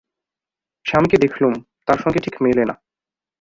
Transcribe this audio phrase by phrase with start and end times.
[0.85, 1.53] স্বামীকে দেখলুম,
[1.87, 2.75] তার সঙ্গে ঠিক মেলে না।